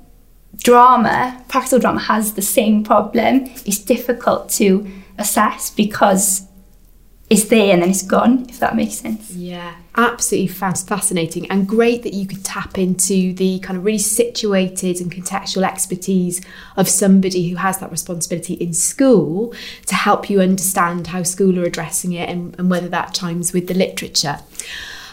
drama, 0.57 1.45
practical 1.49 1.79
drama 1.79 2.01
has 2.01 2.35
the 2.35 2.43
same 2.43 2.83
problem. 2.83 3.45
It's 3.65 3.79
difficult 3.79 4.51
to 4.51 4.91
assess 5.17 5.71
because 5.71 6.49
it's 7.31 7.45
there 7.45 7.73
and 7.73 7.83
then 7.83 7.91
it's 7.91 8.03
gone, 8.03 8.47
if 8.49 8.59
that 8.59 8.75
makes 8.75 8.95
sense. 8.95 9.31
Yeah, 9.31 9.77
absolutely 9.97 10.49
fascinating 10.49 11.51
and 11.51 11.69
great 11.69 12.03
that 12.03 12.13
you 12.13 12.27
could 12.27 12.45
tap 12.45 12.79
into 12.79 13.33
the 13.35 13.59
kind 13.61 13.79
of 13.79 13.85
really 13.85 13.99
situated 13.99 15.01
and 15.01 15.13
contextual 15.13 15.67
expertise 15.67 16.41
of 16.77 16.89
somebody 16.89 17.49
who 17.49 17.57
has 17.57 17.79
that 17.79 17.91
responsibility 17.91 18.55
in 18.55 18.73
school 18.73 19.55
to 19.87 19.95
help 19.95 20.29
you 20.29 20.41
understand 20.41 21.09
how 21.09 21.23
school 21.23 21.59
are 21.59 21.65
addressing 21.65 22.13
it 22.13 22.29
and, 22.29 22.59
and 22.59 22.71
whether 22.71 22.89
that 22.89 23.15
chimes 23.15 23.53
with 23.53 23.69
the 23.69 23.75
literature. 23.75 24.39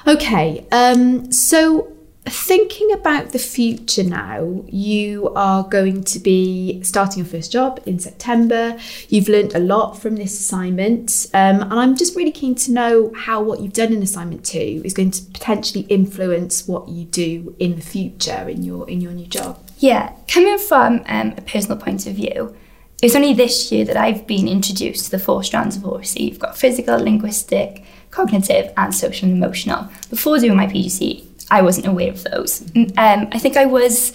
Okay, 0.07 0.65
um, 0.71 1.31
so 1.31 1.91
thinking 2.25 2.91
about 2.91 3.31
the 3.31 3.39
future 3.39 4.03
now, 4.03 4.63
you 4.67 5.29
are 5.35 5.63
going 5.63 6.03
to 6.03 6.19
be 6.19 6.81
starting 6.83 7.23
your 7.23 7.25
first 7.25 7.51
job 7.51 7.81
in 7.85 7.97
September. 7.97 8.77
You've 9.09 9.27
learned 9.27 9.55
a 9.55 9.59
lot 9.59 9.93
from 9.99 10.15
this 10.15 10.39
assignment, 10.39 11.27
um, 11.33 11.61
and 11.61 11.73
I'm 11.73 11.95
just 11.95 12.15
really 12.15 12.31
keen 12.31 12.55
to 12.55 12.71
know 12.71 13.11
how 13.15 13.41
what 13.41 13.61
you've 13.61 13.73
done 13.73 13.91
in 13.91 14.03
assignment 14.03 14.45
two 14.45 14.81
is 14.85 14.93
going 14.93 15.11
to 15.11 15.23
potentially 15.31 15.85
influence 15.85 16.67
what 16.67 16.89
you 16.89 17.05
do 17.05 17.55
in 17.59 17.75
the 17.75 17.81
future 17.81 18.47
in 18.47 18.63
your 18.63 18.87
in 18.89 19.01
your 19.01 19.13
new 19.13 19.27
job. 19.27 19.59
Yeah, 19.79 20.13
coming 20.27 20.59
from 20.59 21.03
um, 21.07 21.33
a 21.37 21.41
personal 21.41 21.77
point 21.77 22.05
of 22.05 22.15
view. 22.15 22.55
It's 23.01 23.15
only 23.15 23.33
this 23.33 23.71
year 23.71 23.83
that 23.85 23.97
I've 23.97 24.27
been 24.27 24.47
introduced 24.47 25.05
to 25.05 25.11
the 25.11 25.17
four 25.17 25.43
strands 25.43 25.75
of 25.75 25.83
Oracy. 25.83 26.25
You've 26.25 26.37
got 26.37 26.55
physical, 26.55 26.99
linguistic, 26.99 27.83
cognitive, 28.11 28.71
and 28.77 28.93
social 28.93 29.27
and 29.27 29.43
emotional. 29.43 29.89
Before 30.11 30.37
doing 30.37 30.55
my 30.55 30.67
PGC, 30.67 31.25
I 31.51 31.61
wasn't 31.61 31.85
aware 31.85 32.09
of 32.09 32.23
those. 32.23 32.61
Um, 32.75 33.27
I 33.31 33.37
think 33.37 33.57
I 33.57 33.65
was 33.65 34.13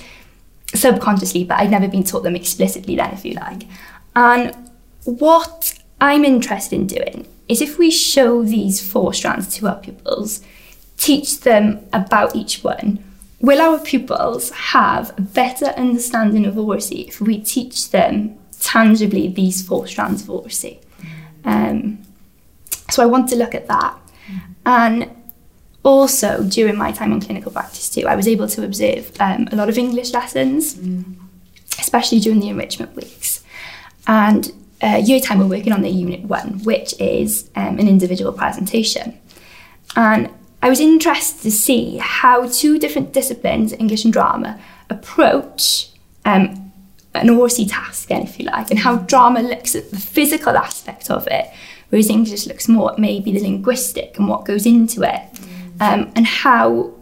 subconsciously, 0.74 1.44
but 1.44 1.58
I'd 1.58 1.70
never 1.70 1.86
been 1.86 2.02
taught 2.02 2.22
them 2.22 2.34
explicitly 2.34 2.96
then, 2.96 3.12
if 3.12 3.24
you 3.24 3.34
like. 3.34 3.64
And 4.16 4.56
what 5.04 5.78
I'm 6.00 6.24
interested 6.24 6.74
in 6.74 6.86
doing 6.86 7.28
is 7.46 7.60
if 7.60 7.78
we 7.78 7.90
show 7.90 8.42
these 8.42 8.80
four 8.80 9.12
strands 9.12 9.54
to 9.56 9.68
our 9.68 9.76
pupils, 9.76 10.40
teach 10.96 11.40
them 11.40 11.86
about 11.92 12.34
each 12.34 12.64
one, 12.64 13.04
will 13.40 13.60
our 13.60 13.78
pupils 13.78 14.50
have 14.50 15.16
a 15.18 15.20
better 15.20 15.66
understanding 15.66 16.46
of 16.46 16.58
Oracy 16.58 17.02
if 17.02 17.20
we 17.20 17.38
teach 17.38 17.90
them 17.90 18.38
tangibly 18.60 19.28
these 19.28 19.64
four 19.64 19.86
strands 19.86 20.22
of 20.22 20.30
Oracy? 20.30 20.80
Um, 21.44 22.02
so 22.90 23.02
I 23.02 23.06
want 23.06 23.28
to 23.28 23.36
look 23.36 23.54
at 23.54 23.68
that. 23.68 23.96
And 24.64 25.15
also, 25.86 26.42
during 26.42 26.76
my 26.76 26.90
time 26.90 27.12
in 27.12 27.20
clinical 27.20 27.52
practice 27.52 27.88
too, 27.88 28.08
I 28.08 28.16
was 28.16 28.26
able 28.26 28.48
to 28.48 28.64
observe 28.64 29.12
um, 29.20 29.48
a 29.52 29.56
lot 29.56 29.68
of 29.68 29.78
English 29.78 30.12
lessons, 30.12 30.74
mm. 30.74 31.04
especially 31.78 32.18
during 32.18 32.40
the 32.40 32.48
enrichment 32.48 32.96
weeks. 32.96 33.44
And 34.08 34.50
uh, 34.82 35.00
year 35.04 35.20
time, 35.20 35.38
we're 35.38 35.46
working 35.46 35.72
on 35.72 35.82
the 35.82 35.88
unit 35.88 36.22
one, 36.24 36.64
which 36.64 36.92
is 37.00 37.48
um, 37.54 37.78
an 37.78 37.86
individual 37.86 38.32
presentation. 38.32 39.16
And 39.94 40.28
I 40.60 40.70
was 40.70 40.80
interested 40.80 41.42
to 41.42 41.52
see 41.52 41.98
how 41.98 42.48
two 42.48 42.80
different 42.80 43.12
disciplines, 43.12 43.72
English 43.72 44.04
and 44.04 44.12
drama, 44.12 44.58
approach 44.90 45.90
um, 46.24 46.72
an 47.14 47.30
Oracy 47.30 47.64
task, 47.64 48.08
then, 48.08 48.22
if 48.22 48.40
you 48.40 48.46
like, 48.46 48.72
and 48.72 48.80
how 48.80 48.96
drama 48.96 49.40
looks 49.40 49.76
at 49.76 49.92
the 49.92 50.00
physical 50.00 50.56
aspect 50.56 51.12
of 51.12 51.28
it, 51.28 51.46
whereas 51.90 52.10
English 52.10 52.48
looks 52.48 52.68
more 52.68 52.92
at 52.92 52.98
maybe 52.98 53.30
the 53.30 53.40
linguistic 53.40 54.18
and 54.18 54.28
what 54.28 54.44
goes 54.44 54.66
into 54.66 55.04
it 55.04 55.22
um, 55.80 56.12
and 56.14 56.26
how 56.26 56.92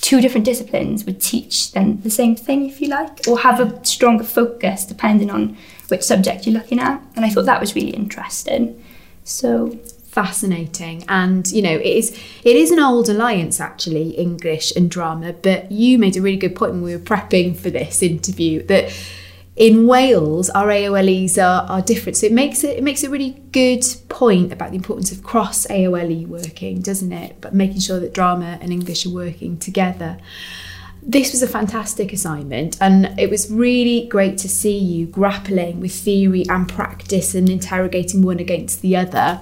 two 0.00 0.20
different 0.20 0.46
disciplines 0.46 1.04
would 1.04 1.20
teach 1.20 1.72
then 1.72 2.00
the 2.02 2.10
same 2.10 2.34
thing, 2.34 2.68
if 2.68 2.80
you 2.80 2.88
like, 2.88 3.26
or 3.28 3.40
have 3.40 3.60
a 3.60 3.84
stronger 3.84 4.24
focus 4.24 4.84
depending 4.84 5.30
on 5.30 5.56
which 5.88 6.02
subject 6.02 6.46
you're 6.46 6.54
looking 6.54 6.78
at. 6.78 7.02
And 7.16 7.24
I 7.24 7.30
thought 7.30 7.46
that 7.46 7.60
was 7.60 7.74
really 7.74 7.90
interesting. 7.90 8.82
So 9.24 9.78
fascinating 10.10 11.04
and 11.08 11.52
you 11.52 11.62
know 11.62 11.70
it 11.70 11.86
is 11.86 12.10
it 12.42 12.56
is 12.56 12.72
an 12.72 12.80
old 12.80 13.08
alliance 13.08 13.60
actually 13.60 14.10
english 14.18 14.74
and 14.74 14.90
drama 14.90 15.32
but 15.32 15.70
you 15.70 16.00
made 16.00 16.16
a 16.16 16.20
really 16.20 16.36
good 16.36 16.56
point 16.56 16.72
when 16.72 16.82
we 16.82 16.92
were 16.92 17.00
prepping 17.00 17.56
for 17.56 17.70
this 17.70 18.02
interview 18.02 18.60
that 18.66 18.92
in 19.60 19.86
Wales, 19.86 20.48
our 20.48 20.68
AOLEs 20.68 21.36
are, 21.36 21.70
are 21.70 21.82
different. 21.82 22.16
So 22.16 22.24
it 22.24 22.32
makes 22.32 22.64
it, 22.64 22.78
it 22.78 22.82
makes 22.82 23.04
a 23.04 23.10
really 23.10 23.32
good 23.52 23.84
point 24.08 24.54
about 24.54 24.70
the 24.70 24.76
importance 24.76 25.12
of 25.12 25.22
cross 25.22 25.66
AOLE 25.66 26.26
working, 26.26 26.80
doesn't 26.80 27.12
it? 27.12 27.36
But 27.42 27.54
making 27.54 27.80
sure 27.80 28.00
that 28.00 28.14
drama 28.14 28.58
and 28.62 28.72
English 28.72 29.04
are 29.04 29.10
working 29.10 29.58
together. 29.58 30.16
This 31.02 31.32
was 31.32 31.42
a 31.42 31.46
fantastic 31.46 32.10
assignment, 32.10 32.78
and 32.80 33.18
it 33.18 33.28
was 33.28 33.50
really 33.50 34.06
great 34.06 34.38
to 34.38 34.48
see 34.48 34.78
you 34.78 35.06
grappling 35.06 35.80
with 35.80 35.92
theory 35.92 36.46
and 36.48 36.66
practice 36.66 37.34
and 37.34 37.48
interrogating 37.48 38.22
one 38.22 38.38
against 38.38 38.80
the 38.80 38.96
other. 38.96 39.40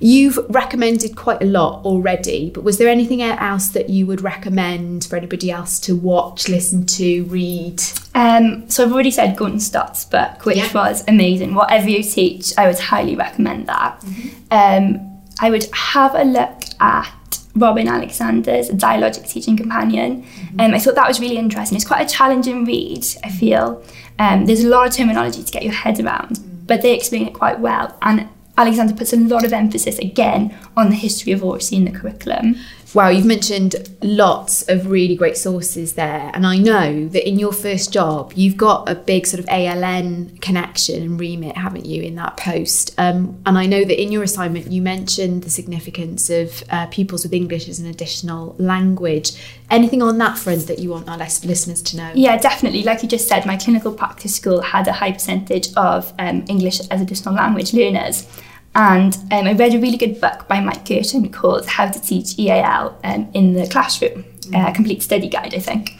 You've 0.00 0.38
recommended 0.48 1.16
quite 1.16 1.42
a 1.42 1.46
lot 1.46 1.84
already, 1.84 2.50
but 2.50 2.64
was 2.64 2.78
there 2.78 2.88
anything 2.88 3.22
else 3.22 3.68
that 3.68 3.90
you 3.90 4.06
would 4.06 4.20
recommend 4.20 5.04
for 5.04 5.16
anybody 5.16 5.50
else 5.50 5.78
to 5.80 5.96
watch, 5.96 6.48
listen 6.48 6.84
to, 6.86 7.24
read? 7.24 7.80
Um, 8.14 8.68
so 8.68 8.84
I've 8.84 8.92
already 8.92 9.10
said 9.10 9.36
Gaunt 9.36 9.62
Stott's 9.62 10.04
book, 10.04 10.44
which 10.44 10.56
yeah. 10.56 10.72
was 10.72 11.04
amazing. 11.08 11.54
Whatever 11.54 11.88
you 11.88 12.02
teach, 12.02 12.52
I 12.58 12.66
would 12.66 12.78
highly 12.78 13.16
recommend 13.16 13.66
that. 13.68 14.00
Mm-hmm. 14.00 14.28
Um, 14.50 15.22
I 15.40 15.50
would 15.50 15.66
have 15.72 16.14
a 16.14 16.24
look 16.24 16.62
at 16.80 17.12
Robin 17.56 17.88
Alexander's 17.88 18.68
Dialogic 18.70 19.28
Teaching 19.28 19.56
Companion. 19.56 20.22
Mm-hmm. 20.22 20.60
Um, 20.60 20.74
I 20.74 20.78
thought 20.78 20.96
that 20.96 21.08
was 21.08 21.20
really 21.20 21.36
interesting. 21.36 21.76
It's 21.76 21.86
quite 21.86 22.10
a 22.10 22.12
challenging 22.12 22.64
read, 22.64 23.04
I 23.22 23.30
feel. 23.30 23.82
Um, 24.18 24.46
there's 24.46 24.64
a 24.64 24.68
lot 24.68 24.86
of 24.86 24.92
terminology 24.92 25.42
to 25.42 25.52
get 25.52 25.62
your 25.62 25.72
head 25.72 26.00
around, 26.00 26.36
mm-hmm. 26.36 26.66
but 26.66 26.82
they 26.82 26.94
explain 26.94 27.26
it 27.26 27.34
quite 27.34 27.60
well. 27.60 27.96
And 28.02 28.28
Alexander 28.56 28.94
puts 28.94 29.12
a 29.12 29.16
lot 29.16 29.44
of 29.44 29.52
emphasis 29.52 29.98
again 29.98 30.56
on 30.76 30.90
the 30.90 30.94
history 30.94 31.32
of 31.32 31.42
Oracy 31.42 31.76
in 31.76 31.84
the 31.84 31.90
curriculum. 31.90 32.56
Wow, 32.94 33.08
you've 33.08 33.26
mentioned 33.26 33.74
lots 34.02 34.68
of 34.68 34.88
really 34.88 35.16
great 35.16 35.36
sources 35.36 35.94
there. 35.94 36.30
And 36.32 36.46
I 36.46 36.58
know 36.58 37.08
that 37.08 37.28
in 37.28 37.40
your 37.40 37.52
first 37.52 37.92
job, 37.92 38.32
you've 38.36 38.56
got 38.56 38.88
a 38.88 38.94
big 38.94 39.26
sort 39.26 39.40
of 39.40 39.46
ALN 39.46 40.40
connection 40.40 41.02
and 41.02 41.18
remit, 41.18 41.56
haven't 41.56 41.86
you, 41.86 42.04
in 42.04 42.14
that 42.14 42.36
post? 42.36 42.94
Um, 42.96 43.42
and 43.46 43.58
I 43.58 43.66
know 43.66 43.84
that 43.84 44.00
in 44.00 44.12
your 44.12 44.22
assignment, 44.22 44.70
you 44.70 44.80
mentioned 44.80 45.42
the 45.42 45.50
significance 45.50 46.30
of 46.30 46.62
uh, 46.70 46.86
pupils 46.86 47.24
with 47.24 47.34
English 47.34 47.68
as 47.68 47.80
an 47.80 47.86
additional 47.86 48.54
language. 48.58 49.32
Anything 49.70 50.00
on 50.00 50.18
that 50.18 50.38
front 50.38 50.68
that 50.68 50.78
you 50.78 50.90
want 50.90 51.08
our 51.08 51.18
listeners 51.18 51.82
to 51.82 51.96
know? 51.96 52.12
Yeah, 52.14 52.36
definitely. 52.36 52.84
Like 52.84 53.02
you 53.02 53.08
just 53.08 53.26
said, 53.26 53.44
my 53.44 53.56
clinical 53.56 53.92
practice 53.92 54.36
school 54.36 54.60
had 54.62 54.86
a 54.86 54.92
high 54.92 55.10
percentage 55.10 55.74
of 55.74 56.12
um, 56.20 56.44
English 56.48 56.80
as 56.92 57.00
additional 57.00 57.34
language 57.34 57.74
learners. 57.74 58.28
And 58.74 59.14
um, 59.30 59.46
I 59.46 59.52
read 59.52 59.74
a 59.74 59.78
really 59.78 59.96
good 59.96 60.20
book 60.20 60.48
by 60.48 60.60
Mike 60.60 60.86
Curtin 60.86 61.30
called 61.30 61.66
How 61.66 61.88
to 61.90 62.00
Teach 62.00 62.38
EAL 62.38 62.98
um, 63.04 63.30
in 63.32 63.54
the 63.54 63.68
Classroom, 63.68 64.24
mm. 64.40 64.70
a 64.70 64.74
complete 64.74 65.02
study 65.02 65.28
guide, 65.28 65.54
I 65.54 65.60
think. 65.60 65.96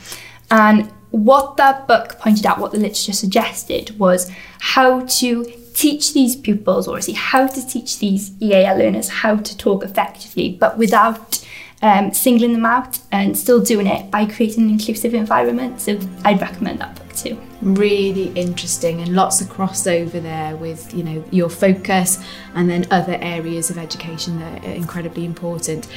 And 0.50 0.90
what 1.10 1.56
that 1.56 1.86
book 1.86 2.18
pointed 2.18 2.44
out, 2.46 2.58
what 2.58 2.72
the 2.72 2.78
literature 2.78 3.12
suggested, 3.12 3.96
was 3.98 4.30
how 4.58 5.04
to 5.06 5.44
teach 5.74 6.12
these 6.14 6.34
pupils, 6.34 6.88
or 6.88 7.00
see 7.00 7.12
how 7.12 7.46
to 7.46 7.66
teach 7.66 8.00
these 8.00 8.32
EAL 8.42 8.78
learners 8.78 9.08
how 9.08 9.36
to 9.36 9.56
talk 9.56 9.84
effectively, 9.84 10.56
but 10.58 10.76
without 10.76 11.44
um, 11.82 12.12
singling 12.12 12.54
them 12.54 12.64
out 12.64 12.98
and 13.12 13.36
still 13.38 13.60
doing 13.60 13.86
it 13.86 14.10
by 14.10 14.26
creating 14.26 14.64
an 14.64 14.70
inclusive 14.70 15.14
environment. 15.14 15.80
So 15.80 15.98
I'd 16.24 16.40
recommend 16.40 16.80
that 16.80 16.96
book 16.96 17.03
too. 17.16 17.40
Really 17.62 18.28
interesting 18.32 19.00
and 19.00 19.14
lots 19.14 19.40
of 19.40 19.48
crossover 19.48 20.22
there 20.22 20.56
with 20.56 20.92
you 20.94 21.02
know 21.02 21.24
your 21.30 21.48
focus 21.48 22.22
and 22.54 22.68
then 22.68 22.86
other 22.90 23.18
areas 23.20 23.70
of 23.70 23.78
education 23.78 24.38
that 24.40 24.64
are 24.64 24.72
incredibly 24.72 25.24
important. 25.24 25.88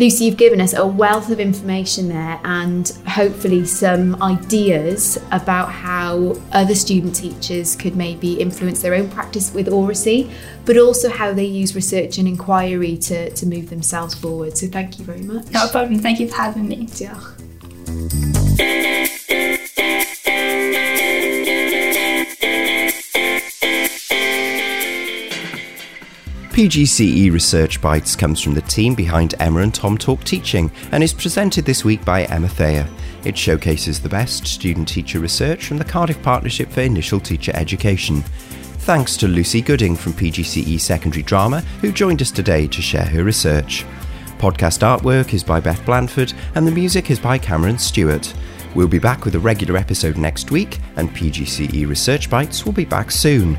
Lucy, 0.00 0.24
you've 0.24 0.38
given 0.38 0.60
us 0.62 0.72
a 0.72 0.86
wealth 0.86 1.30
of 1.30 1.38
information 1.38 2.08
there 2.08 2.40
and 2.44 2.88
hopefully 3.06 3.66
some 3.66 4.20
ideas 4.22 5.18
about 5.30 5.70
how 5.70 6.34
other 6.52 6.74
student 6.74 7.14
teachers 7.14 7.76
could 7.76 7.94
maybe 7.94 8.40
influence 8.40 8.80
their 8.80 8.94
own 8.94 9.10
practice 9.10 9.52
with 9.52 9.68
oracy, 9.68 10.30
but 10.64 10.78
also 10.78 11.10
how 11.10 11.34
they 11.34 11.44
use 11.44 11.74
research 11.74 12.16
and 12.16 12.26
inquiry 12.26 12.96
to, 12.96 13.28
to 13.34 13.44
move 13.44 13.68
themselves 13.68 14.14
forward. 14.14 14.56
So 14.56 14.68
thank 14.68 14.98
you 14.98 15.04
very 15.04 15.20
much. 15.20 15.50
No 15.50 15.68
problem. 15.68 15.98
Thank 15.98 16.18
you 16.18 16.28
for 16.28 16.36
having 16.36 16.66
me. 16.66 16.86
Diolch. 16.86 17.36
PGCE 26.60 27.32
Research 27.32 27.80
Bites 27.80 28.14
comes 28.14 28.38
from 28.38 28.52
the 28.52 28.60
team 28.60 28.94
behind 28.94 29.34
Emma 29.38 29.60
and 29.60 29.74
Tom 29.74 29.96
Talk 29.96 30.22
Teaching 30.24 30.70
and 30.92 31.02
is 31.02 31.14
presented 31.14 31.64
this 31.64 31.86
week 31.86 32.04
by 32.04 32.24
Emma 32.24 32.50
Thayer. 32.50 32.86
It 33.24 33.34
showcases 33.34 33.98
the 33.98 34.10
best 34.10 34.46
student 34.46 34.86
teacher 34.86 35.20
research 35.20 35.64
from 35.64 35.78
the 35.78 35.86
Cardiff 35.86 36.22
Partnership 36.22 36.70
for 36.70 36.82
Initial 36.82 37.18
Teacher 37.18 37.50
Education. 37.54 38.20
Thanks 38.80 39.16
to 39.16 39.26
Lucy 39.26 39.62
Gooding 39.62 39.96
from 39.96 40.12
PGCE 40.12 40.78
Secondary 40.78 41.22
Drama, 41.22 41.60
who 41.80 41.92
joined 41.92 42.20
us 42.20 42.30
today 42.30 42.66
to 42.66 42.82
share 42.82 43.06
her 43.06 43.24
research. 43.24 43.86
Podcast 44.36 44.82
artwork 44.82 45.32
is 45.32 45.42
by 45.42 45.60
Beth 45.60 45.82
Blandford 45.86 46.34
and 46.56 46.66
the 46.66 46.72
music 46.72 47.10
is 47.10 47.18
by 47.18 47.38
Cameron 47.38 47.78
Stewart. 47.78 48.34
We'll 48.74 48.86
be 48.86 48.98
back 48.98 49.24
with 49.24 49.34
a 49.34 49.40
regular 49.40 49.78
episode 49.78 50.18
next 50.18 50.50
week, 50.50 50.78
and 50.96 51.08
PGCE 51.08 51.88
Research 51.88 52.28
Bites 52.28 52.66
will 52.66 52.72
be 52.72 52.84
back 52.84 53.10
soon. 53.10 53.58